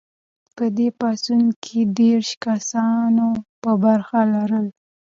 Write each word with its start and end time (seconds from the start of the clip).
په 0.55 0.65
دې 0.77 0.87
پاڅون 0.99 1.43
کې 1.63 1.79
دیرش 1.97 2.29
زره 2.33 2.39
کسانو 2.45 3.25
برخه 3.83 4.19
لرله. 4.33 4.71